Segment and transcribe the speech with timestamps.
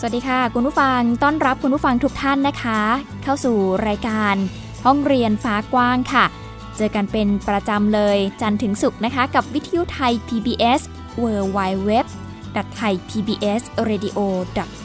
[0.00, 2.80] สวัสดีค่ะ คุณผู้ฟังต้อนรับคุณผู้ฟังทุกท่านนะคะ
[3.22, 3.56] เข้าสู่
[3.88, 4.34] รายการ
[4.84, 6.24] ห้องเรียนฟ้ากว้างค่ะ
[6.76, 10.80] เจอกันเป็นประจำเลยจันทร์ถึงศุกร์นะคะ กับวิทยุไทย PBS
[11.22, 11.24] w
[11.56, 11.90] w w
[12.76, 14.18] t h a i PBS Radio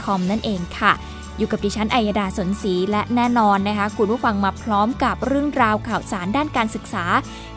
[0.04, 0.92] com นั่นเองค่ะ
[1.38, 7.06] อยู่กับดิฉันอัยดาสนศรีและแน่นอนนะคะ คุณผู้ฟังมาพร้อมกับเรื่องราวข่าวสารด้านการศึกษา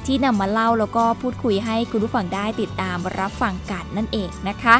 [0.07, 4.77] ที่นำมาเล่าแล้วก็พูดคุยให้คุณผู้ฟังได้ติดตามรับฟังกันนั่นเองนะคะ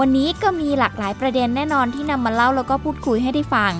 [0.00, 3.72] วันนี้ก็มีหลากหลายประเด็นแน่นอนที่นำมาเล่าแล้วก็พูดคุยให้ได้ฟัง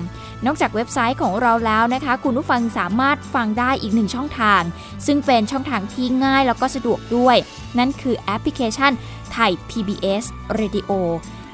[0.45, 4.61] นอกจากเว็บไซต์ของเราแล้วนะคะ คุณผู้ฟังสามารถฟังได้อีกหนึ่งช่องทาง
[5.05, 7.37] ซึ่งเป็นช่องทางที่ง่ายแล้วก็สะดวกด้วย
[7.77, 8.91] นั่นคือแอปพลิเคชัน
[9.31, 10.23] ไทย PBS
[10.59, 10.91] Radio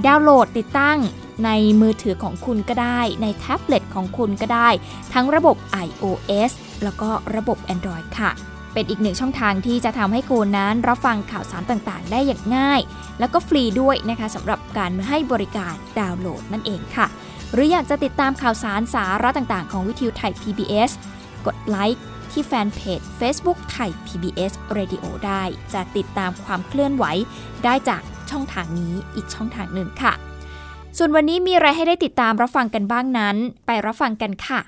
[0.05, 0.97] ดาวน์โหลดติดตั้ง
[1.45, 1.49] ใน
[1.81, 4.69] มือถือของคุณก็ได้ ในแท็บเล็ตของคุณก็ได้
[5.13, 5.55] ทั้งระบบ
[5.85, 6.51] iOS
[6.83, 8.31] แล้วก็ระบบ Android ค่ะ
[8.73, 12.81] เป็นอีกหนึ่งช่องทางที่จะทำให้คุณนั้นรับฟังข่าวสารต่างๆ ได้อย่างง่าย
[13.19, 17.07] แล้วก็ฟรีด้วยนะคะสำหรับการให้บริการดาวน์โหลดนั่นเองค่ะ
[17.53, 20.91] หรืออยากจะติดตามข่าวสารสาระต่างๆ ของวิทยุไทย PBS
[21.45, 25.43] กดไลค์ที่แฟนเพจ Facebook ไทย PBS Radio ได้
[25.73, 27.05] จะติดตามความเคลื่อนไหว
[27.63, 30.13] ได้จากช่องทางนี้อีกช่องทางหนึ่งค่ะ
[30.97, 34.59] ส่วนวันนี้มีอะไรให้ได้ติดตามรับฟังกันบ้างนั้น ไปรับฟังกันค่ะ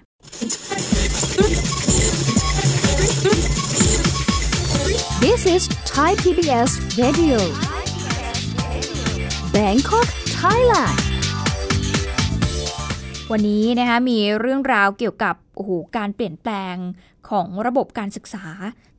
[5.29, 5.63] This is
[5.93, 6.71] Thai PBS
[7.01, 7.39] Radio
[9.55, 10.07] Bangkok
[10.39, 10.97] Thailand
[13.31, 16.75] วันนี้นะคะมีเรื่องราวเกี่ยวกับโอ้โหการเปลี่ยนแปลง
[17.29, 18.45] ของระบบการศึกษา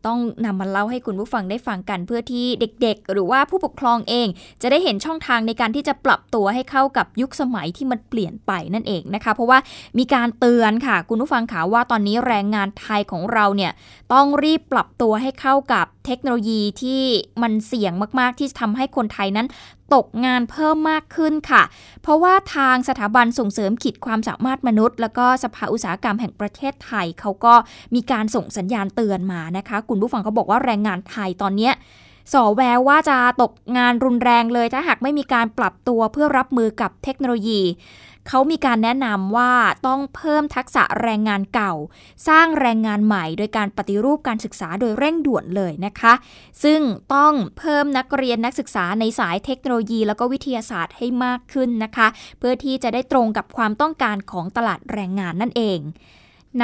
[0.06, 4.28] ต้องนำมาเล่าให้คุณผู้ฟังได้ฟังกันเพื่อที่เด็ก ๆ หรือว่าผู้ปกครองเอง
[4.62, 9.58] จะได้เห็นช่องทางในการที่จะปรับตัวให้เข้ากับยุคสมัยที่มันเปลี่ยนไปนั่นเองนะคะ เพราะว่า
[9.98, 13.72] มีการเตือนค่ะ คุณผู้ฟังขาว่าตอนนี้แรงงานไทยของเราเนี่ย
[14.12, 17.02] ต้องรีบปรับตัวให้เข้ากับเทคโนโลยีที่
[17.42, 19.48] มันเสี่ยงมาก ๆ ที่จะทำให้คนไทยนั้น
[19.94, 21.62] ตกงานเพิ่มมากขึ้นค่ะ
[22.02, 27.54] เพราะว่าทางสถาบันส่งเสริมขีดความสามารถมนุษย์ แล้วก็สภาอุตสาหกรรมแห่งประเทศไทยเขาก็
[27.94, 31.70] มีการส่งสัญญาณเตือนมานะคะคุณผู้ฟังเขาบอกว่าแรงงานไทยตอนนี้
[32.32, 37.62] สอแววว่าจะตกงานรุนแรงเลยถ้าหากไม่มีการปรับตัวเพื่อรับมือกับเทคโนโลยี
[38.28, 39.52] เขามีการแนะนำว่า
[39.86, 41.74] ต้องเพิ่มทักษะแรงงานเก่า
[42.28, 46.14] สร้างแรงงานใหม่ โดยการปฏิรูปการศึกษาโดยเร่งด่วนเลยนะคะ
[46.64, 46.80] ซึ่ง
[47.14, 52.06] ต้องเพิ่มนักเรียนนักศึกษาในสายเทคโนโลยี แล้วก็วิทยาศาสตร์ให้มากขึ้นนะคะ
[52.38, 55.80] เพื่อที่จะได้ตรงกับความต้องการของตลาดแรงงานนั่นเอง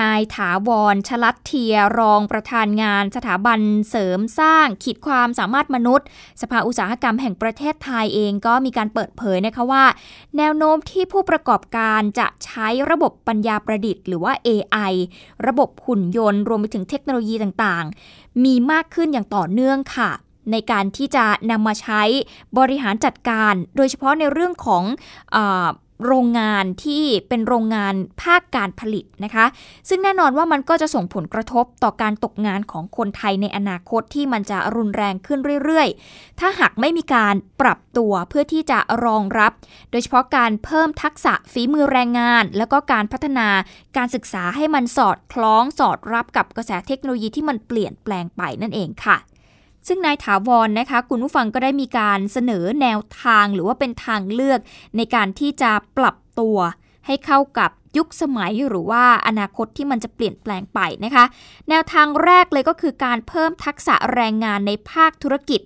[0.00, 3.60] นายถาวรชลัดเทียรองประธานงาน สถาบัน
[3.90, 6.06] เสริมสร้าง ขีดความสามารถมนุษย์
[6.42, 9.84] สภาอุตสาหกรรมแห่งประเทศไทยเองก็มีการเปิดเผยนะคะว่า
[10.36, 14.92] แนวโน้มที่ผู้ประกอบการจะใช้ระบบปัญญาประดิษฐ์หรือว่า AI
[15.46, 20.10] ระบบหุ่นยนต์ รวมไปถึงเทคโนโลยีต่างๆ มีมากขึ้นอย่างต่อเนื่องค่ะ
[20.52, 22.02] ในการที่จะนำมาใช้
[22.58, 24.84] บริหารจัดการ โดยเฉพาะในเรื่องของ
[25.34, 25.38] อ
[26.06, 29.46] โรงงานที่เป็นโรงงานภาคการผลิตนะคะ
[29.88, 39.52] ซึ่งแน่นอนว่ามันก็จะส่งผลกระทบต่อการตกงานของคนไทยในอนาคตที่มันจะรุนแรงขึ้นเรื่อยๆ ถ้าหากไม่มีการปรับตัวเพื่อที่จะรองรับ
[39.90, 43.48] โดยเฉพาะการเพิ่มทักษะฝีมือแรงงาน แล้วก็การพัฒนา
[43.96, 49.18] การศึกษาให้มันสอดคล้องสอดรับกับกระแสเทคโนโลยีที่มันเปลี่ยนแปลงไปนั่นเองค่ะ
[49.86, 54.60] ซึ่งนายถาวรนนะคะ คุณผู้ฟังก็ได้มีการเสนอแนวทางหรือว่าเป็นทางเลือก
[54.96, 56.56] ในการที่จะปรับตัว
[57.06, 61.24] ให้เข้ากับยุคสมัยหรือว่าอนาคตที่มันจะเปลี่ยนแปลงไปนะคะ
[61.68, 65.60] แนวทางแรกเลยก็คือการเพิ่มทักษะแรงงานในภาคธุรกิจ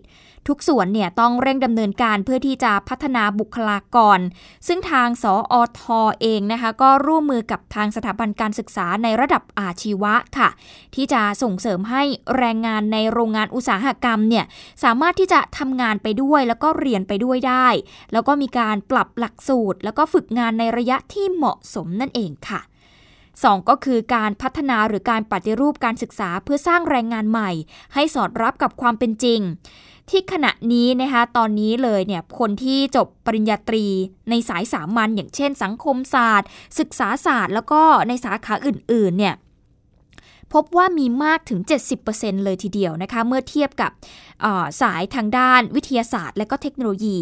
[0.48, 4.18] ทุกส่วนเนี่ยต้องเร่งดำเนินการเพื่อที่จะพัฒนาบุคลากร
[4.66, 10.48] ซึ่งทางสออทอเองนะคะก็ร่วมมือกับทางสถาบันการศึกษาในระดับอาชีวะค่ะ
[10.94, 12.02] ที่จะส่งเสริมให้
[12.36, 14.44] แรงงานในโรงงานอุตสาหกรรมเนี่ย
[14.84, 17.68] สามารถที่จะทำงานไปด้วยแล้วก็เรียนไปด้วยได้
[18.12, 22.62] แล้วก็มีการปรับหลักสูตร แล้วก็ฝึกงานในระยะที่เหมาะสมนั่นเองค่ะ
[23.44, 27.50] 2 ก็คือการพัฒนาหรือการปฏิรูปการศึกษาเพื่อสร้างแรงงานใหม่
[27.94, 29.40] ให้สอดรับกับความเป็นจริง
[30.10, 33.84] ที่ขณะนี้นะคะตอนนี้เลยเนี่ยคนที่จบปริญญาตรี
[34.30, 36.48] ในสายสามัญอย่างเช่น สังคมศาสตร์
[36.78, 39.34] ศึกษาศาสตร์ แล้วก็ในสาขาอื่นๆเนี่ย
[40.52, 41.60] พบว่ามีมากถึง
[42.02, 43.90] 70%เลยทีเดียวนะคะ เมื่อเทียบกับ
[44.80, 47.18] สายทางด้านวิทยาศาสตร์ และก็เทคโนโลยี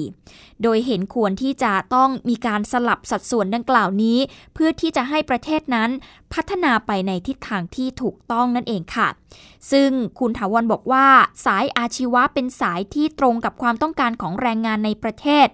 [0.63, 4.19] โดยเห็นควรที่จะต้องมีการสลับสัดส่วนดังกล่าวนี้
[4.55, 5.91] เพื่อที่จะให้ประเทศนั้น
[6.35, 9.09] พัฒนาไปในทิศทางที่ถูกต้องนั่นเองค่ะ
[9.73, 11.07] ซึ่งคุณถาวรบอกว่า
[11.47, 15.47] สายอาชีวะเป็นสายที่ตรงกับความต้องการของแรงงานในประเทศ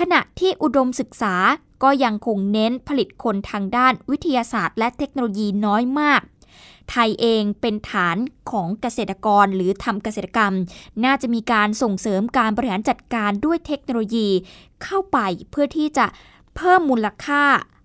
[0.00, 1.34] ขณะที่อุดมศึกษา
[1.82, 6.20] ก็ยังคงเน้นผลิตคนทางด้านวิทยาศาสตร์ และเทคโนโลยีน้อยมาก
[6.90, 8.16] ไทยเองเป็นฐาน
[8.50, 10.52] ของเกษตรกรหรือทำเกษตรกรรม
[11.04, 14.28] น่าจะมีการส่งเสริมการบริหารจัดการด้วยเทคโนโลยี
[14.84, 15.18] เข้าไป
[15.50, 16.06] เพื่อที่จะ
[16.56, 17.42] เพิ่มมูลค่า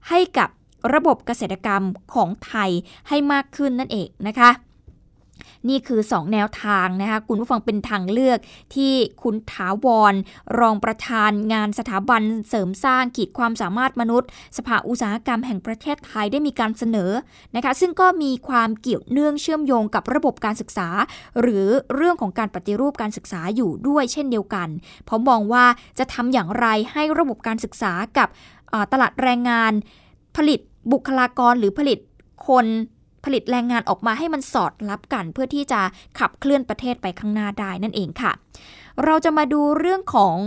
[0.09, 0.49] ให้กับ
[0.93, 1.83] ระบบเกษตรกรรม
[2.13, 2.69] ของไทย
[3.07, 4.49] ให้มากขึ้นนั่นเองนะคะ
[5.69, 8.39] นี่คือ 2 แนวทางนะคะคุณผู้ฟังเป็นทางเลือก
[8.75, 10.13] ที่คุณถาวร
[10.59, 17.11] รองประธานงานสถาบันเสริมสร้างขีดความสามารถมนุษย์ สภาอุตสาหกรรมแห่งประเทศไทยได้มีการเสนอ
[17.55, 20.87] นะคะซึ่งก็มีความเกี่ยวเนื่องเชื่อมโยงกับระบบการศึกษา
[21.41, 24.69] หรือเรื่องของการปฏิรูปการศึกษาอยู่ด้วยเช่นเดียวกัน
[25.05, 25.65] เพราะมองว่า
[25.99, 28.27] จะทำอย่างไรให้ระบบการศึกษากับ
[28.91, 29.71] ตลาดแรงงาน
[30.37, 30.59] ผลิต
[30.91, 31.99] บุคลากรหรือผลิต
[32.47, 32.65] คน
[33.25, 35.81] ผลิตแรงงานออกมาให้มันสอดรับกัน เพื่อที่จะ
[36.19, 38.31] ขับเคลื่อนประเทศไปข้างหน้าได้นั่นเองค่ะ
[39.05, 40.37] เราจะมาดูเรื่องของ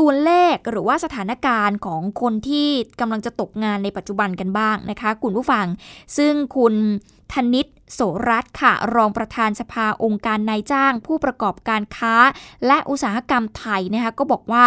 [0.00, 2.68] ตัวเลขหรือว่าสถานการณ์ของคนที่
[3.00, 5.66] กำลังจะตกงานในปัจจุบันกันบ้างนะคะ คุณผู้ฟัง
[6.16, 6.74] ซึ่งคุณ
[7.32, 12.14] ธนิตโสรัตค่ะ รองประธานสภาองค์การนายจ้าง ผู้ประกอบการค้า
[12.66, 14.64] และอุตสาหกรรมไทยนะคะก็บอกว่า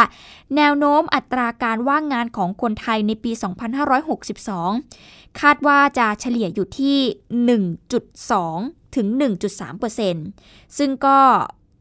[0.55, 3.31] แนวโน้มอัตราการว่างงานของคนไทยในปี
[4.55, 6.97] 2562 คาดว่าจะเฉลี่ยอยู่ที่
[7.95, 9.07] 1.2 ถึง
[10.13, 11.19] 1.3%ซึ่งก็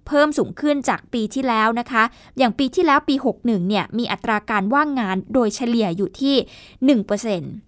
[0.06, 2.02] เพิ่มสูงขึ้นจากปีที่แล้วนะคะ
[2.38, 6.36] อย่างปีที่แล้วปี 61 เนี่ย มีอัตราการว่างงานโดยเฉลี่ยอยู่ที่
[6.96, 7.68] 1%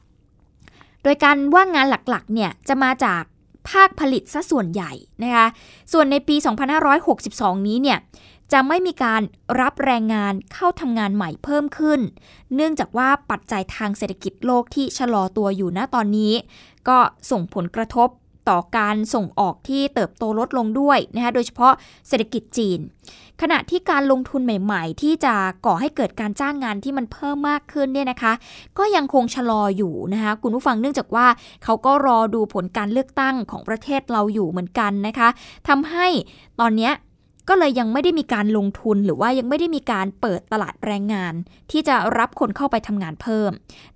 [1.02, 3.23] โดยการว่างงานหลักๆเนี่ยจะมาจาก
[3.70, 4.93] ภาคผลิตซะส่วนใหญ่
[5.23, 5.47] นะคะ
[5.93, 6.37] ส่วนในปี
[7.00, 7.99] 2562 นี้เนี่ย
[8.52, 9.23] จะไม่มีการ
[9.61, 12.00] รับแรงงานเข้าทำงานใหม่เพิ่มขึ้น
[12.55, 16.32] เนื่องจากว่าปัจจัยทางเศรษฐกิจโลกที่ชะลอตัวอยู่ณตอนนี้
[16.88, 16.99] ก็
[17.31, 18.08] ส่งผลกระทบ
[18.48, 21.72] ต่อการส่งออกที่เติบโตลดลงด้วยนะคะโดยเฉพาะ
[22.08, 22.78] เศรษฐกิจจีน
[23.40, 25.34] ขณะที่การลงทุนใหม่ ๆ ที่จะ
[25.66, 28.32] ก่อให้เกิดการจ้างงานที่มันเพิ่มมากขึ้นเนี่ยนะคะ
[28.78, 31.26] ก็ยังคงชะลออยู่นะคะคุณผู้ฟังเนื่องจากว่า
[31.64, 35.28] เขาก็รอดูผลการเลือกตั้งของประเทศเราอยู่เหมือนกันนะคะ
[35.69, 36.06] ทำให้
[36.60, 36.90] ตอนนี้
[37.48, 41.34] ก็เลยยังไม่ได้มีการลงทุนหรือว่ายังไม่ได้มีการเปิดตลาดแรงงาน
[41.70, 43.50] ที่จะรับคนเข้าไปทำงานเพิ่ม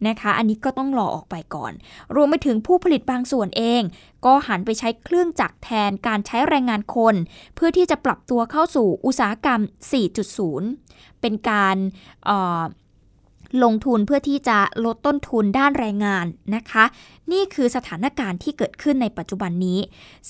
[0.06, 1.72] นะคะ อันนี้ก็ต้องรอออกไปก่อน
[2.14, 3.82] รวมไปถึงผู้ผลิตบางส่วนเอง
[4.24, 7.14] ก็หันไปใช้เครื่องจักรแทนการใช้แรงงานคน
[7.54, 9.60] เพื่อที่จะปรับตัวเข้าสู่อุตสาหกรรม
[10.40, 11.76] 4.0 เป็นการ
[13.64, 16.84] ลงทุนเพื่อที่จะลดต้นทุนด้านแรงงานนะคะ
[17.32, 19.78] นี่คือสถานการณ์ที่เกิดขึ้นในปัจจุบันนี้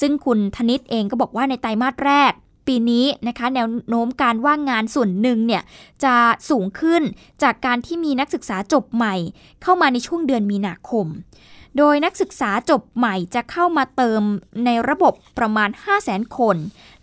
[0.01, 2.33] ซึ่งคุณธนิตเองก็บอกว่าในไตรมาสแรก
[2.67, 5.63] ปีนี้นะคะแนวโน้มการว่างงานส่วนหนึ่งเนี่ย
[6.05, 6.15] จะ
[6.51, 7.03] สูงขึ้น
[7.43, 9.15] จากการที่มีนักศึกษาจบใหม่
[9.63, 11.07] เข้ามาในช่วงเดือนมีนาคม
[11.79, 14.23] โดยนักศึกษาจบใหม่จะเข้ามาเติม
[14.65, 16.57] ในระบบประมาณ 5 0 0 0 0 0 คน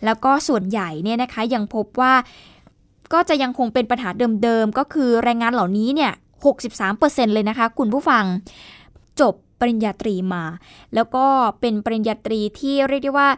[0.05, 2.13] แล้วก็ส่วนใหญ่เนี่ยนะคะยังพบว่า
[3.13, 4.09] ก็จะยังคงเป็นปัญหา
[4.43, 6.11] เดิมๆ ก็คือแรงงานเหล่านี้เนี่ย
[6.73, 8.23] 63%เลยนะคะคุณผู้ฟัง
[9.21, 10.43] จบปริญญาตรีมา
[10.95, 11.25] แล้วก็
[11.61, 13.29] เป็นปริญญาตรีที่เรียกได้ว่า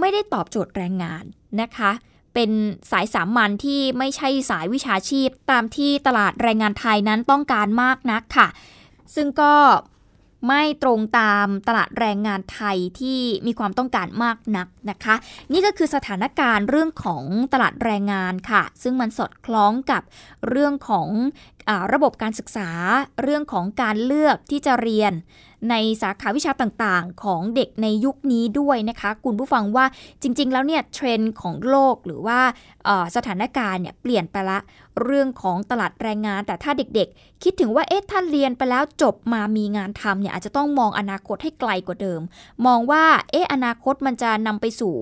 [0.00, 1.24] ไม่ได้ตอบโจทย์แรงงาน
[1.62, 1.90] นะคะ
[2.34, 2.50] เป็น
[2.90, 8.48] สายสามัญที่ไม่ใช่สายวิชาชีพ ตามที่ตลาดแรงงานไทยนั้นต้องการมากนักค่ะ
[9.14, 9.54] ซึ่งก็
[10.48, 15.14] ไม่ตรงตามตลาดแรงงานไทยที่มีความต้องการมากนักนะคะ
[15.52, 20.02] นี่ก็คือสถานการณ์เรื่องของตลาดแรงงานค่ะ ซึ่งมันสอดคล้องกับ
[20.48, 21.08] เรื่องของ
[21.68, 22.68] อระบบการศึกษา
[23.22, 25.12] เรื่องของการเลือกที่จะเรียน
[25.70, 29.84] ในสาขาวิชาต่างๆ ของเด็กในยุคนี้ด้วยนะคะ คุณผู้ฟังว่า
[30.22, 32.40] จริง ๆ แล้วเนี่ยเทรนด์ของโลกหรือว่า
[33.16, 34.58] สถานการณ์เนี่ยเปลี่ยนไปละ
[35.02, 42.20] เรื่องของตลาดแรงงาน แต่ถ้าเด็กๆ คิดถึงว่าเอ๊ะถ้าเรียนไปแล้วจบมามีงานทำเนี่ยอาจจะต้องมองอนาคตให้ไกลกว่าเดิม
[42.66, 44.94] มองว่าเอ๊ะอนาคตมันจะนำไปสู่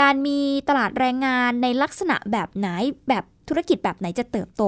[0.00, 2.68] การมีตลาดแรงงานในลักษณะแบบไหน
[3.08, 4.62] แบบ ธุรกิจแบบไหนจะเติบโต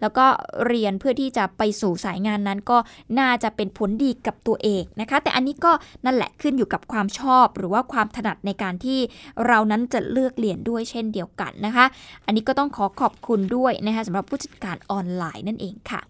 [0.00, 0.26] แล้วก็
[0.66, 2.78] เรียนเพื่อที่จะไปสู่สายงานนั้นก็
[3.18, 5.72] น่าจะเป็นผลดีกับตัวเองนะคะ แต่อันนี้ก็
[6.04, 8.98] นั่นแหละขึ้นอยู่กับความชอบ หรือว่าความถนัดในการที่
[9.46, 11.84] เรานั้นจะเลือกเรียนด้วยเช่นเดียวกันนะคะ
[12.26, 16.00] อันนี้ก็ต้องขอขอบคุณด้วยนะคะสำหรับผู้จัดการออนไลน์นั่นเองค่ะ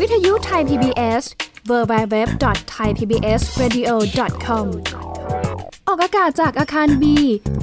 [0.00, 1.24] วิทยุไทย PBS
[1.70, 4.66] www.thaipbsradio.com
[5.90, 7.16] ออกอากาศจากอาคารบี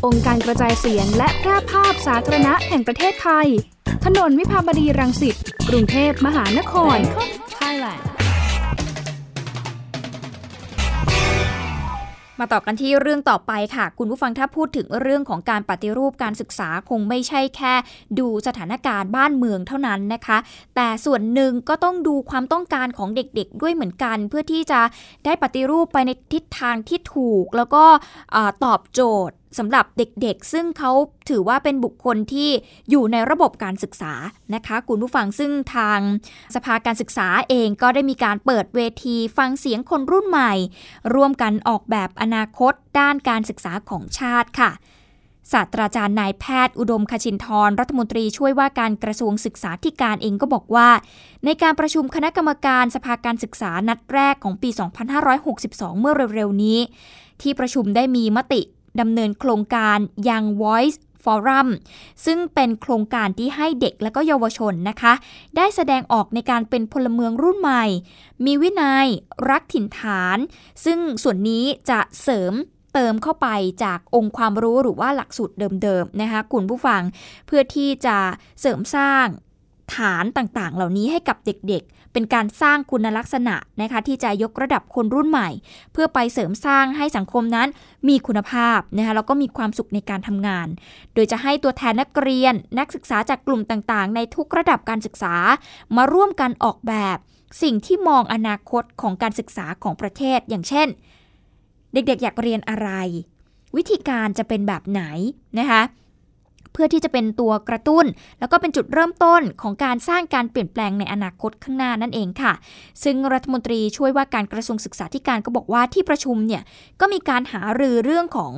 [0.05, 3.47] องค์การกระจายเสียงและแพร่ภาพสาธารณะแห่งประเทศไทย
[4.05, 5.35] ถนนวิภาวดีรังสิต
[5.69, 6.97] กรุงเทพมหานคร
[7.57, 8.24] Thailand
[12.39, 17.73] มาต่อกันที่เรื่องต่อไปค่ะ คุณผู้ฟังถ้าพูดถึงเรื่องของการปฏิรูปการศึกษาคงไม่ใช่แค่
[18.19, 20.37] ดูสถานการณ์บ้านเมืองเท่านั้นนะคะ
[20.75, 24.81] แต่ส่วนหนึ่งก็ต้องดูความต้องการของเด็กๆ ด้วยเหมือนกัน เพื่อที่จะ
[25.25, 27.83] ได้ปฏิรูปไปในทิศทางที่ถูก แล้วก็
[28.65, 30.91] ตอบโจทย์ สำหรับเด็กๆ ซึ่งเขา
[31.29, 32.49] ถือว่าเป็นบุคคลที่
[32.89, 34.13] อยู่ในระบบการศึกษา
[34.55, 35.99] นะคะคุณผู้ฟังซึ่งทาง
[36.55, 40.53] สภาการศึกษาเองก็ได้มีการเปิดเวทีฟังเสียงคนรุ่นใหม่
[41.13, 44.71] ร่วมกันออกแบบอนาคตด้านการศึกษาของชาติค่ะ
[45.53, 50.89] ศาสตราจารย์นายแพทย์อุดมคชินทรรัฐมนตรีช่วยว่าการกระทรวงศึกษาธิการเองก็บอกว่า
[51.45, 54.69] ในการประชุมคณะกรรมการสภาการศึกษานัดแรกของปี
[55.35, 56.79] 2562 เมื่อเร็วๆนี้
[57.41, 58.61] ที่ประชุมได้มีมติ
[58.99, 59.97] ดำเนินโครงการ
[60.27, 61.67] Young Voice Forum
[62.25, 65.13] ซึ่งเป็นโครงการที่ให้เด็กและก็เยาวชนนะคะ
[65.57, 67.85] ได้แสดงออกในการเป็นพลเมืองรุ่นใหม่
[68.45, 69.07] มีวินัย
[69.49, 70.37] รักถิ่นฐาน
[70.85, 72.53] ซึ่งส่วนนี้จะเสริม
[72.93, 73.47] เติมเข้าไป
[73.83, 77.01] จากองค์ความรู้หรือว่าหลักสูตรเดิมๆนะคะคุณผู้ฟัง
[77.47, 78.17] เพื่อที่จะ
[78.61, 79.25] เสริมสร้าง
[79.95, 85.49] ฐานต่างๆ เหล่านี้ให้กับเด็กๆ เป็นการสร้างคุณลักษณะนะคะที่จะยกระดับคนรุ่นใหม่
[85.93, 87.67] เพื่อไปเสริมสร้างให้สังคมนั้น
[88.07, 90.67] มีคุณภาพนะคะแล้วก็มีความสุขในการทำงาน
[91.13, 95.35] โดยจะให้ตัวแทนนักเรียน นักศึกษาจากกลุ่มต่างๆ ในทุกระดับการศึกษา
[95.95, 97.17] มาร่วมกันออกแบบ
[97.61, 100.87] สิ่งที่มองอนาคตของการศึกษาของประเทศ อย่างเช่น
[101.93, 102.89] เด็กๆ อยากเรียนอะไร
[103.75, 105.03] วิธีการจะเป็นแบบไหน
[105.59, 105.81] นะคะ
[106.75, 108.05] เพื่อที่จะเป็นตัวกระตุ้น
[108.39, 112.53] แล้วก็เป็นจุดเริ่มต้นของการสร้างการเปลี่ยนแปลงในอนาคตข้างหน้านั่นเองค่ะ
[113.03, 116.61] ซึ่งรัฐมนตรีช่วยว่าการกระทรวงศึกษาธิการก็บอกว่าที่ประชุมเนี่ย
[116.99, 118.53] ก็มีการหารือเรื่องของ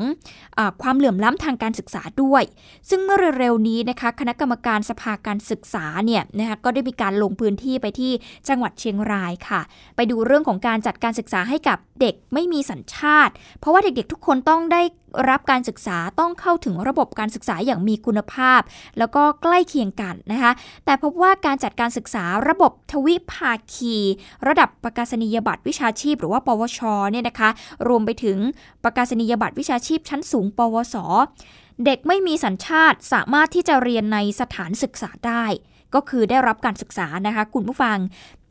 [0.58, 2.44] อความเหลื่อมล้ำทางการศึกษาด้วย
[2.90, 8.12] ซึ่งเมื่อเร็วๆนี้นะคะคณะกรรมการสภาการศึกษาเนี่ยนะคะก็ได้มีการลงพื้นที่ไปที่
[8.50, 9.62] จังหวัดเชียงรายค่ะ
[9.96, 14.82] ไปดูเรื่องของการจัดการศึกษาให้กับเด็กไม่มีสัญชาติ เพราะว่าเด็กๆทุกคนต้องได้
[15.30, 18.62] รับการศึกษาต้องเข้าถึงระบบการศึกษาอย่างมีคุณภาพ
[18.98, 20.52] แล้วก็ใกล้เคียงกันนะคะ
[20.86, 23.96] แต่พบว่าการจัดการศึกษาระบบทวิภาคี
[24.48, 26.80] ระดับประกาศนียบัตรวิชาชีพ หรือว่า ปวช
[27.12, 27.50] เนี่ยนะคะ
[27.88, 28.38] รวมไปถึง
[28.84, 30.96] ประกาศนียบัตรวิชาชีพ ชั้นสูง ปวส
[31.86, 35.46] เด็กไม่มีสัญชาติสามารถที่จะเรียนในสถานศึกษาได้
[35.96, 37.98] ก็คือได้รับการศึกษานะคะคุณผู้ฟัง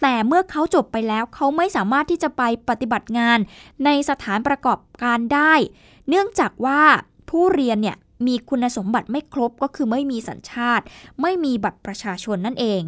[0.03, 3.39] แต่เมื่อเขาจบไปแล้วเขาไม่สามารถที่จะไปปฏิบัติงาน
[3.85, 5.55] ในสถานประกอบการได้
[6.09, 6.81] เนื่องจากว่า
[7.31, 10.85] ผู้เรียนเนี่ยมีคุณสมบัติไม่ครบก็คือไม่มีสัญชาติ
[11.23, 12.83] ไม่มีบัตรประชาชนนั่นเอง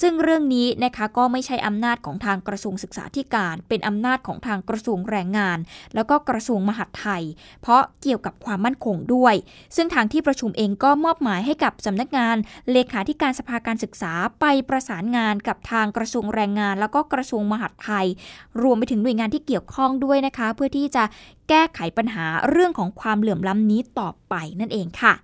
[0.00, 5.58] ซึ่งเรื่องนี้นะคะก็ไม่ใช่อำนาจของทางกระทรวงศึกษาธิการ เป็นอำนาจของทางกระทรวงแรงงาน
[5.94, 7.22] แล้วก็กระทรวงมหาดไทย
[7.62, 9.34] เพราะเกี่ยวกับความมั่นคงด้วย
[9.76, 12.36] ซึ่งทางที่ประชุมเองก็มอบหมายให้กับสำนักงาน
[12.72, 18.06] เลขาธิการสภาการศึกษาไปประสานงานกับทางกระทรวงแรงงาน แล้วก็กระทรวงมหาดไทย
[18.62, 21.04] รวมไปถึงหน่วยงานที่เกี่ยวข้องด้วยนะคะ เพื่อที่จะ
[21.48, 25.14] แก้ไขปัญหาเรื่องของความเหลื่อมล้ำนี้ต่อไปนั่นเองค่ะ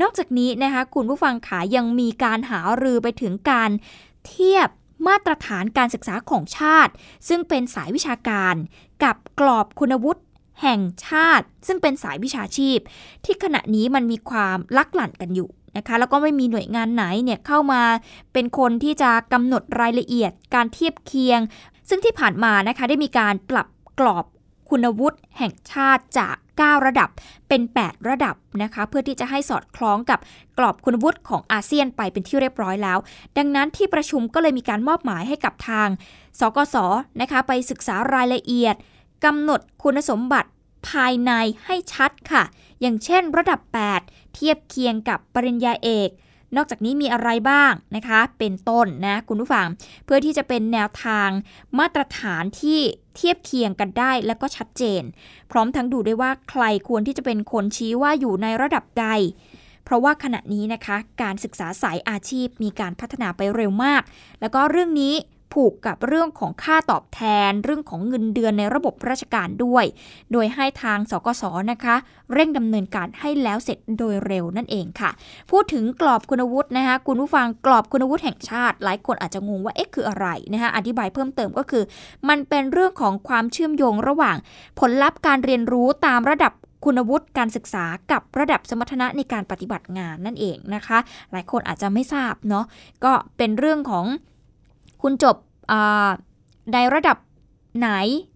[0.00, 3.70] นอกจากนี้นะคะคุณผู้ฟังขายังมีการหารือไปถึงการ
[4.26, 4.68] เทียบ
[5.06, 6.92] มาตรฐานการศึกษาของชาติ
[7.28, 8.54] ซึ่งเป็นสายวิชาการ
[9.04, 10.22] กับกรอบคุณวุฒิ
[10.62, 12.78] แห่งชาติ ซึ่งเป็นสายวิชาชีพ
[13.24, 17.82] ที่ขณะนี้มันมีความลักหลั่นกันอยู่นะคะแล้วก็ไม่มีหน่วยงานไหนเนี่ยเข้ามา
[18.32, 21.40] เป็นคนที่จะกำหนดรายละเอียดการเทียบเคียง
[21.88, 23.68] ซึ่งที่ผ่านมานะคะได้มีการปรับ
[24.00, 24.24] กรอบ
[24.74, 27.08] คุณวุฒิแห่งชาติจาก 9 ระดับ
[27.48, 30.18] เป็น 8 ระดับนะคะเพื่อที่จะให้สอดคล้องกับ
[30.58, 32.98] กรอบคุณวุฒิของอาเซียนไปเป็นที่เรียบร้อยแล้ว
[33.36, 35.88] ดังนั้นที่ประชุมก็เลยมีการมอบหมายให้กับทาง
[36.40, 36.76] สกส
[37.20, 38.74] นะคะไปศึกษารายละเอียด
[39.24, 40.50] กำหนดคุณสมบัติ
[40.88, 41.32] ภายใน
[41.64, 42.42] ให้ชัดค่ะ
[42.80, 43.60] อย่างเช่นระดับ
[43.98, 46.10] 8 เทียบเคียงกับปริญญาเอก
[46.56, 49.66] นอกจากนี้มีอะไรบ้างนะคะ เป็นต้นนะคุณผู้ฟัง
[50.04, 51.28] เพื่อที่จะเป็นแนวทาง
[51.78, 52.80] มาตรฐานที่
[53.16, 55.02] เทียบเคียงกันได้และก็ชัดเจน
[55.50, 59.06] พร้อมทั้งดูด้วยว่าใครควรที่จะเป็นคนชี้ว่าอยู่ในระดับใด
[59.84, 64.02] เพราะว่าขณะนี้นะคะ การศึกษาสายอาชีพมีการพัฒนาไปเร็วมาก
[64.40, 65.14] แล้วก็เรื่องนี้
[65.52, 69.84] ผูกกับเรื่องของค่าตอบแทน เรื่องของเงินเดือนในระบบราชการด้วย
[70.32, 71.42] โดยให้ทางสกส
[71.72, 71.96] นะคะ
[72.32, 75.10] เร่งดำเนินการให้แล้วเสร็จโดยเร็วนั่นเองค่ะ
[75.50, 81.84] พูดถึงกรอบคุณวุฒินะคะคุณผู้ฟังกรอบคุณวุฒิแห่งชาติ หลายคนอาจจะงงว่าเอ๊ะคืออะไรนะคะอธิบายเพิ่มเติมก็คือ
[82.28, 84.36] มันเป็นเรื่องของความเชื่อมโยงระหว่าง
[84.78, 86.52] ผลลัพธ์การเรียนรู้ตามระดับ
[86.84, 90.98] คุณวุฒิการศึกษากับระดับสมรรถนะในการปฏิบัติงานนั่นเองนะคะ
[91.32, 92.64] หลายคนอาจจะไม่ทราบเนาะ
[93.04, 94.06] ก็เป็นเรื่องของ
[95.02, 95.36] คุณจบ
[96.72, 97.16] ในระดับ
[97.78, 97.88] ไหน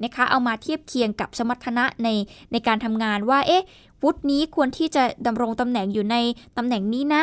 [0.04, 2.08] นะคะ เอามาเทียบเคียงกับสมรรถนะใน
[2.52, 3.64] ในการทำงานว่า เอ๊ะ
[4.02, 6.16] วุฒินี้ควรที่จะดำรงตำแหน่งอยู่ใน
[6.56, 7.22] ตำแหน่งนี้นะ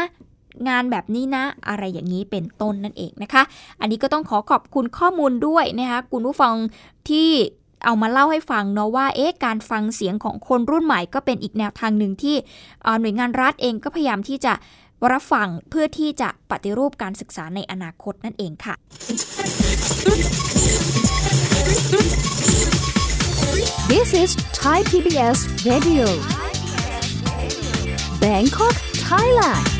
[0.69, 3.43] งานแบบนี้นะ อะไรอย่างนี้เป็นต้นนั่นเองนะคะ
[3.79, 6.55] อันนี้ก็ต้องขอขอบคุณข้อมูลด้วยนะคะ คุณผู้ฟัง
[7.09, 7.29] ที่
[7.85, 12.35] เอามาเล่าให้ฟังเนาะว่า เอ๊ะ การฟังเสียงของคนรุ่นใหม่ก็เป็นอีกแนวทางหนึ่งที่
[13.01, 14.53] หน่วยงานรัฐเองก็พยายามที่จะ
[15.11, 18.75] รับฟังเพื่อที่จะปฏิรูปการศึกษาในอนาคตนั่นเองค่ะ
[23.91, 24.29] This is
[24.59, 25.37] Thai PBS
[25.69, 26.05] Radio
[28.23, 28.75] Bangkok
[29.07, 29.72] Thailand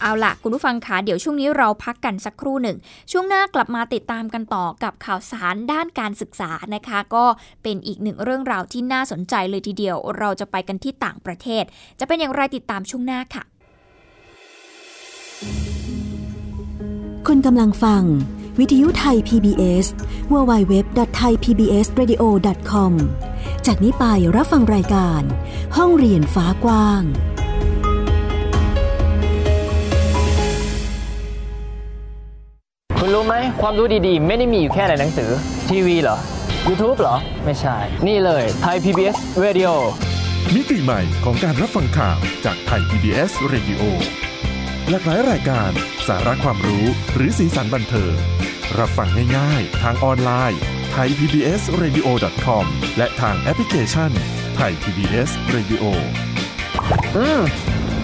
[0.00, 2.78] เอาล่ะคุณผู้ฟังคะเดี๋ยวช่วงนี้เราพักกันสักครู่หนึ่ง
[3.12, 7.24] ช่วงหน้ากลับมาติดตามกันต่อกับข่าวสารด้านการศึกษานะคะ ก็
[7.62, 11.64] เป็นอีกหนึ่งเรื่องราวที่น่าสนใจเลยทีเดียว เราจะไปกันที่ต่างประเทศ
[11.98, 13.44] จะเป็นอย่างไรติดตามช่วงหน้าค่ะ
[17.26, 18.02] คุณกำลังฟัง
[18.58, 19.86] วิทยุไทย PBS
[20.32, 22.92] www.thaipbsradio.com
[23.66, 24.04] จากนี้ไป
[24.36, 25.22] รับฟังรายการ
[25.76, 27.02] ห้องเรียนฟ้ากว้าง
[33.38, 35.30] คุณรู้ไหมความรู้ดีๆ ไม่ได้มีอยู่แค่ในหนังสือ
[35.70, 36.18] ทีวีเหรอ
[36.68, 37.76] YouTube เหรอ ไม่ใช่
[38.06, 39.70] นี่เลยไทย PBS Radio
[40.54, 43.80] มิติใหม่ของการรับฟังข่าวจากไทย PBS Radio
[44.90, 45.70] หลากหลายรายการ
[46.08, 48.14] สาระความรู้หรือสีสันบันเทิง
[48.78, 50.60] รับฟังง่ายๆ ทางออนไลน์
[50.92, 52.06] ไทย PBS Radio
[52.46, 52.64] com
[52.98, 54.10] และทางแอปพลิเคชัน
[54.56, 55.84] ไทย PBS Radio
[57.16, 57.40] อืม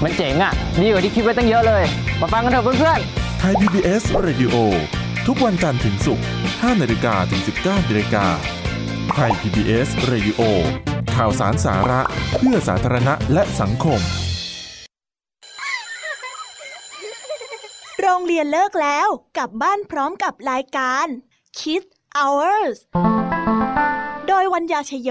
[0.03, 1.85] มันเจ๋งอะ่ะ ดีกว่าที่คิดไว้ตั้งเยอะเลย
[2.21, 3.01] มาฟังกันเถอะเพื่อน
[3.41, 4.55] ไทย PBS Radio
[5.29, 8.27] ทุกวันจันทร์ถึงศุกร์5นาฬิกาถึง 19นาฬิกา
[9.13, 10.41] ไทย PBS Radio
[11.15, 12.01] ข่าวสารสาระ
[12.37, 14.01] เพื่อสาธารณะและสังคม
[18.01, 21.07] โรงเรียนเลิกแล้วกลับบ้านพร้อมกับรายการ
[21.59, 22.77] Kids Hours
[24.29, 25.11] โดยวัญญาชยโย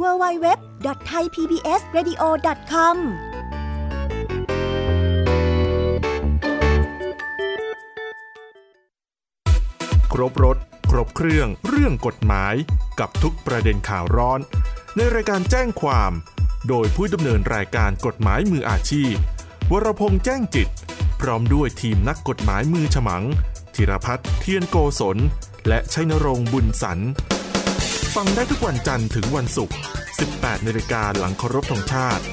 [0.00, 2.96] www.thaipbsradio.com
[10.12, 10.58] ครบรถ
[10.90, 12.54] ครบเครื่อง เรื่องกฎหมาย
[13.00, 14.40] กับทุกประเด็นข่าวร้อน
[14.96, 16.12] ในรายการแจ้งความ
[16.68, 19.14] โดยผู้ดำเนินรายการกฎหมายมืออาชีพ
[19.72, 20.68] วรพงษ์แจ้งจิต
[21.20, 23.24] พร้อมด้วยทีมนักกฎหมายมือฉมัง
[23.74, 25.18] ธีรพัฒน์เทียนโกศล
[25.68, 26.98] และชัยนรงค์บุญสัน
[28.16, 29.76] ฟังได้ทุกวันจันทร์ถึงวันศุกร์
[30.20, 32.24] 18นาฬิกาหลังเคารพธงชาติ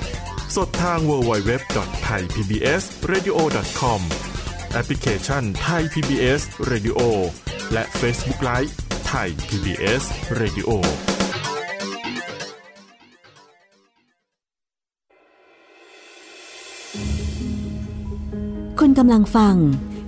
[0.56, 4.02] สดทาง www.thaipbsradio.com
[4.74, 7.00] แอปพลิเคชัน Thai PBS Radio
[7.74, 8.72] และ Facebook Live
[9.12, 10.04] Thai PBS
[10.40, 10.70] Radio
[18.80, 19.56] คุณกำลังฟัง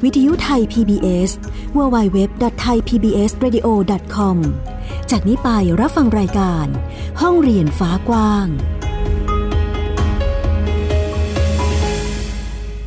[0.04, 1.32] วิทยุไทย PBS
[1.78, 4.38] www.thaipbsradio.com
[5.12, 5.50] จากนี้ไป
[5.82, 6.68] รับฟังรายการ
[7.22, 8.48] ห้องเรียนฟ้ากว้าง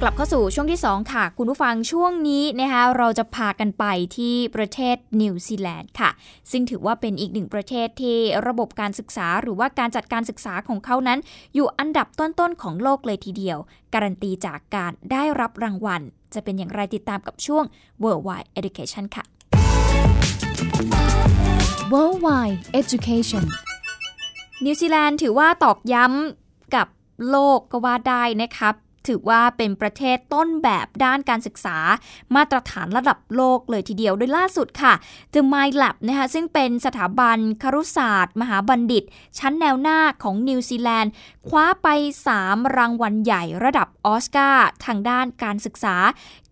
[0.00, 3.84] กลับเข้าสู่ช่วงที่ 2 ค่ะ คุณผู้ฟังช่วงนี้นะคะเราจะพากันไป
[4.16, 6.10] ที่ประเทศนิวซีแลนด์ค่ะ
[6.50, 11.18] ซึ่งถือว่าเป็นอีกหนึ่งประเทศที่ระบบการศึกษาหรือว่าการจัดการศึกษาของเขานั้น
[11.54, 13.58] อยู่อันดับต้นๆของโลกเลยทีเดียว
[13.94, 16.02] การันตีจากการได้รับรางวัล
[16.34, 17.64] จะเป็นอย่างไรติดตามกับช่วง
[18.02, 19.24] Worldwide Education ค่ะ
[21.92, 23.44] Worldwide Education
[24.64, 26.86] นิวซีแลนด์ถือว่าตอกย้ำกับ
[27.30, 28.74] โลกก็ว่าได้นะครับ
[29.08, 31.78] ถือว่าเป็นประเทศต้นแบบด้านการศึกษา
[32.34, 34.92] มาตรฐานระดับโลกเลยทีเดียวโดยล่าสุดค่ะ
[35.34, 39.04] The Mind Lab นะคะซึ่งเป็นสถาบันครุศาสตร์ มหาบัณฑิต
[39.38, 41.12] ชั้นแนวหน้าของนิวซีแลนด์
[41.48, 41.88] คว้าไป
[42.32, 45.96] 3 รางวัลใหญ่ระดับออสการ์ทางด้านการศึกษา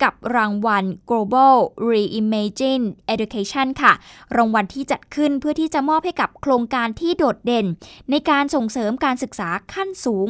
[0.02, 1.56] กับรางวัล Global
[1.88, 3.92] Reimagine Education ค่ะ
[4.36, 7.66] รางวัลที่จัดขึ้นเพื่อที่จะมอบให้กับโครงการที่โดดเด่น
[8.10, 10.28] ในการส่งเสริมการศึกษาขั้นสูง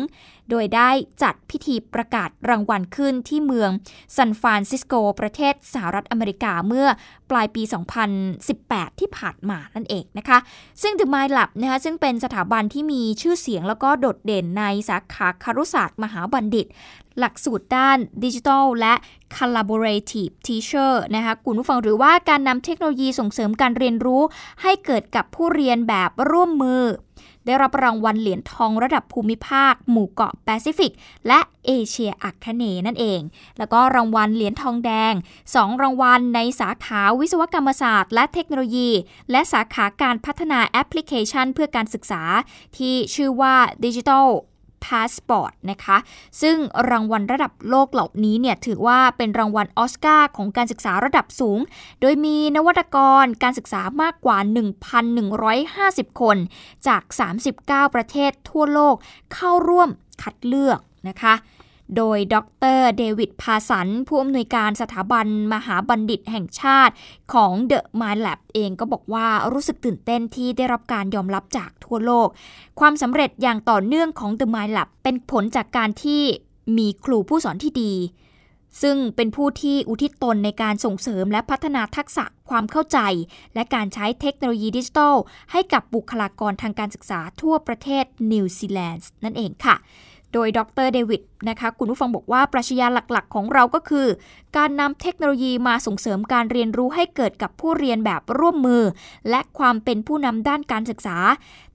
[0.51, 0.91] โดยได้
[1.23, 3.71] จัดพิธีประกาศรางวัลขึ้นที่เมือง
[4.17, 6.87] ซานฟรานซิสโก ประเทศสหรัฐอเมริกาเมื่อ
[7.31, 7.63] ปลายปี
[8.31, 10.39] 2018 ที่ผ่านมานั่นเองนะคะ
[10.83, 16.67] ซึ่ง The Mind Lab นะคะซึ่งเป็นสถาบันที่มีชื่อเสียงแล้วก็โดดเด่นในสาขาคารุศาสตร์มหาบัณฑิต
[17.19, 18.95] หลักสูตรด้านดิจิทัลและ
[19.37, 24.23] collaborative teacher นะคะคุณผู้ฟังหรือว่าการนำเทคโนโลยีส่งเสริมการเรียนรู้
[24.63, 26.83] ให้เกิดกับผู้เรียนแบบร่วมมือ
[27.47, 30.93] ได้รับรางวัลเหรียญทองระดับภูมิภาค หมู่เกาะแปซิฟิก
[31.29, 33.21] และเอเชียอัคเนย์นั่นเอง
[33.59, 35.13] แล้วก็รางวัลเหรียญทองแดง
[35.49, 38.91] 2 รางวัลในสาขาวิศวกรรมศาสตร์ และเทคโนโลยี
[39.31, 42.23] และสาขาการพัฒนาแอปพลิเคชันเพื่อการศึกษา
[42.77, 44.27] ที่ชื่อว่า Digital
[44.85, 45.97] Passport นะคะ
[46.43, 46.57] ซึ่ง
[46.91, 51.59] รางวัลระดับโลกเหล่านี้เนี่ยถือว่าเป็นรางวัลออสการ์ของการศึกษาระดับสูง
[52.01, 54.39] โดยมีนวัตกรการศึกษามากกว่า
[55.29, 56.37] 1,150 คน
[56.87, 57.03] จาก
[57.49, 58.95] 39 ประเทศทั่วโลก
[59.35, 59.89] เข้าร่วม
[60.23, 61.35] คัดเลือกนะคะ
[61.97, 62.37] โดยด
[62.79, 66.95] รเดวิดพาสัน ผู้อำนวยการสถาบันมหาบัณฑิตแห่งชาติ
[67.33, 72.29] ของ The Mind Lab เองก็บอกว่ารู้สึกตื่นเต้นที่ได้รับการยอมรับจากทั่วโลก
[72.81, 76.23] ความสำเร็จอย่างต่อเนื่องของ The Mind Lab เป็นผลจากการที่
[76.77, 77.95] มีครูผู้สอนที่ดี
[78.83, 82.99] ซึ่งเป็นผู้ที่อุทิศตนในการส่งเสริมและพัฒนาทักษะความเข้าใจ
[83.55, 85.15] และการใช้เทคโนโลยีดิจิทัล
[85.53, 89.77] ให้กับบุคลากรทางการศึกษาทั่วประเทศนิวซีแลนด์นั่นเองค่ะ
[90.33, 94.07] โดยดรเดวิดนะคะคุณผู้ฟังบอกว่าปรัชญาหลักๆ ของเราก็คือ
[94.57, 98.83] การนำเทคโนโลยีมาส่งเสริมการเรียนรู้ให้เกิดกับผู้เรียนแบบร่วมมือ
[99.31, 101.19] และความเป็นผู้นำด้านการศึกษา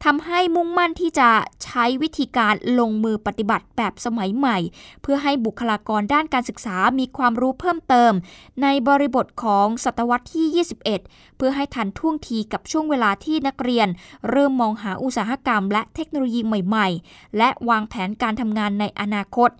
[0.05, 1.29] ทำให้มุ่งมั่นที่จะ
[1.63, 4.57] ใช้วิธีการลงมือปฏิบัติแบบสมัยใหม่
[5.01, 8.13] เพื่อให้บุคลากรด้านการศึกษามีความรู้เพิ่มเติม
[8.61, 13.87] ในบริบทของศตวรรษที่ 21 เพื่อให้ทันท่วงทีกับช่วงเวลาที่นักเรียน
[14.29, 19.51] เริ่มมองหาอุตสาหกรรม และเทคโนโลยีใหม่ ๆ และวางแผนการทำงานในอนาคต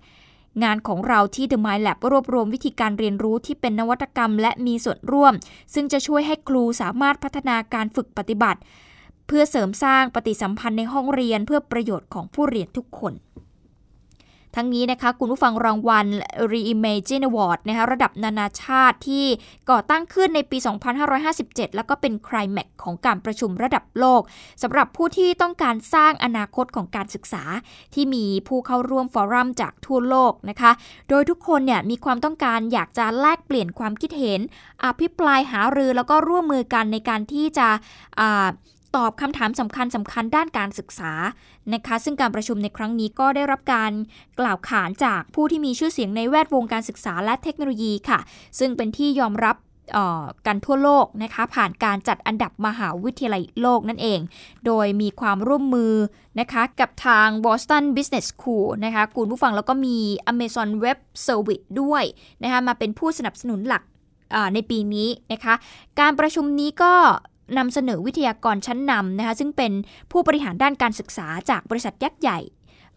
[0.64, 5.34] งานของเราที่ The Mind Lab รวบรวมวิธีการเรียนรู้ที่เป็นนวัตกรรม และมีส่วนร่วม
[5.74, 8.60] ซึ่งจะช่วยให้ครูสามารถพัฒนาการฝึกปฏิบัติ
[9.28, 13.14] เพื่อเสริมสร้างปฏิสัมพันธ์ในห้องเรียนเพื่อประโยชน์ของผู้เรียนทุกคน
[14.60, 16.08] ทั้งนี้นะคะคุณผู้ฟังรางวัล
[16.52, 19.26] Reimagine Award นะคะระดับนานาชาติที่
[19.72, 20.58] ก่อตั้งขึ้นในปี
[21.18, 24.22] 2557 แล้วก็เป็นไคลแม็กของการประชุมระดับโลก
[24.64, 27.44] สำหรับผู้ที่ต้องการสร้างอนาคตของการศึกษา
[27.94, 30.72] ที่มีผู้เข้าร่วมฟอรัมจากทั่วโลกนะคะ
[31.10, 34.40] โดยทุกคนเนี่ยมีความต้องการอยากจะแลกเปลี่ยนความคิดเห็น
[34.84, 37.68] อภิปรายหารือแล้วก็ร่วมมือกันในการที่จะ
[38.96, 41.12] ตอบคำถามสำคัญสำคัญด้านการศึกษา
[41.74, 43.92] นะคะ ซึ่งการประชุมในครั้งนี้ก็ได้รับการ
[44.40, 48.20] กล่าวขานจากผู้ที่มีชื่อเสียงในแวดวงการศึกษาและเทคโนโลยีค่ะ
[48.60, 49.56] ซึ่งเป็นที่ยอมรับ
[50.48, 54.20] กันทั่วโลกนะคะผ่านการจัดอันดับมหาวิทยาลัยโลกนั่นเอง
[54.66, 55.94] โดยมีความร่วมมือ
[56.40, 59.98] นะคะกับทาง Boston Business School นะคะคุณผู้ฟังแล้วก็มี
[60.32, 62.04] Amazon Web Service ด้วย
[62.44, 63.84] นะคะมาเป็นผู้สนับสนุนหลัก
[64.54, 65.54] ในปีนี้นะคะ
[66.00, 66.94] การประชุมนี้ก็
[67.58, 69.72] นำเสนอวิทยากรชั้นนำนะคะซึ่งเป็น
[70.12, 72.40] ผู้บริหารด้านการศึกษาจากบริษัทยักษ์ใหญ่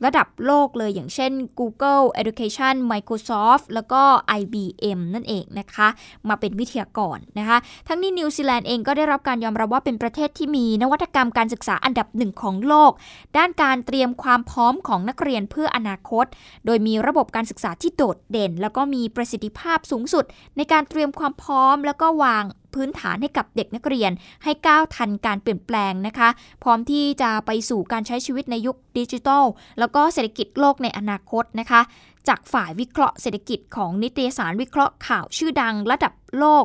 [0.06, 4.02] ระดับโลกเลยอย่างเช่น Google Education Microsoft แล้วก็
[4.40, 5.88] IBM นั่นเองนะคะ
[6.28, 7.58] มาเป็นวิทยากรนะคะ
[7.88, 12.92] ทั้งนี้นิวซีแลนด์เองก็ได้รับการยอมรับว่าเป็นประเทศที่มีนวัตกรรมการศึกษาอันดับหนึ่งของโลก
[13.36, 16.26] ด้านการเตรียมความพร้อมของนักเรียนเพื่ออนาคต
[16.66, 20.24] โดยมีระบบการศึกษาที่โดดเด่น แล้วก็มีประสิทธิภาพสูงสุด
[20.56, 24.10] ในการเตรียมความพร้อม แล้วก็วาง พื้นฐานให้กับเด็กนักเรียน
[24.44, 26.28] ให้ก้าวทันการเปลี่ยนแปลงนะคะ
[26.62, 29.44] พร้อมที่จะไปสู่การใช้ชีวิตในยุคดิจิทัล
[29.78, 31.80] แล้วก็เศรษฐกิจโลกในอนาคตนะคะ
[32.28, 36.64] จากฝ่ายวิเคราะห์เศรษฐกิจของนิตยสารวิเคราะห์ข่าวชื่อดังระดับโลก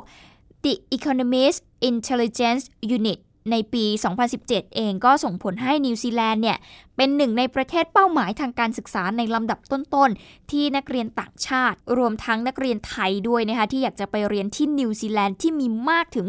[0.63, 2.63] The Economist Intelligence
[2.95, 3.19] Unit
[3.51, 3.85] ในปี
[4.31, 6.57] 2017 เองก็ส่งผลให้นิวซีแลนด์เนี่ย
[6.97, 16.27] เป็นหนึ่งในประเทศเป้าหมายทางการศึกษาในลำดับต้นๆ ที่นักเรียนต่างชาติ รวมทั้งนักเรียนไทยด้วยนะคะที่อยากจะไปเรียนที่นิวซีแลนด์ที่มีมากถึง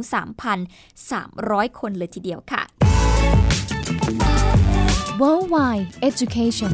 [0.88, 2.62] 3,300 คนเลยทีเดียวค่ะ
[5.20, 6.72] Worldwide Education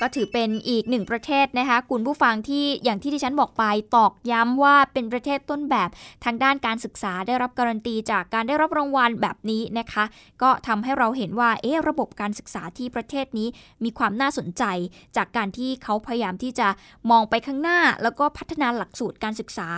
[0.00, 3.64] ก็ถือเป็นอีกหนึ่งประเทศนะคะคุณผู้ฟังที่อย่างที่ที่ฉันบอกไป
[3.96, 5.90] ตอกย้ำว่าเป็นประเทศต้นแบบ
[6.24, 10.04] ทางด้านการศึกษาได้รับการันตีจากการได้รับรางวัลแบบนี้นะคะ
[10.42, 13.48] ก็ทำให้เราเห็นว่าเอ๊ะระบบการศึกษาที่ประเทศนี้
[13.84, 14.64] มีความน่าสนใจ
[15.16, 16.68] จากการที่เขาพยายามที่จะ
[17.10, 19.68] มองไปข้างหน้า แล้วก็พัฒนาหลักสูตรการศึกษา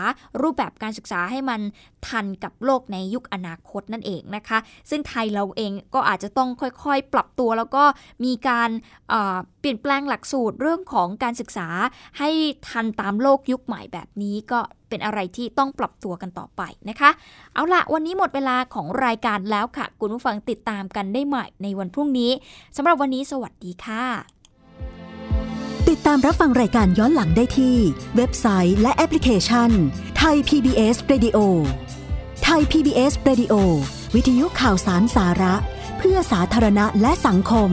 [0.42, 1.60] รูปแบบการศึกษาให้มัน
[2.08, 4.58] ทันกับโลกในยุคอนาคตนั่นเองนะคะ
[4.90, 7.84] ซึ่งไทยเราเองก็อาจจะต้องค่อยๆ ปรับตัวแล้วก็
[8.24, 8.70] มีการ
[9.60, 11.68] เปลี่ยนแปลงหลักสูตรเรื่องของการศึกษา
[12.18, 12.30] ให้
[12.68, 17.10] ทันตามโลกยุคใหม่แบบนี้ก็เป็นอะไรที่ต้องปรับตัวกันต่อไปนะคะ
[17.54, 22.30] เอาละวันนี้หมดเวลาของรายการแล้วค่ะ คุณผู้ฟังติดตามกันได้ใหม่ในวันพรุ่งนี้
[22.76, 24.04] สำหรับวันนี้สวัสดีค่ะ
[25.88, 27.76] ติดตามรับฟังรายการย้อนหลังได้ที่
[28.16, 29.70] เว็บไซต์และแอปพลิเคชัน
[30.18, 31.38] ไทย PBS Radio
[32.44, 33.54] ไทย PBS Radio
[34.14, 35.54] วิทยุข่าวสารสาระ
[35.98, 37.72] เพื่อสาธารณะและสังคม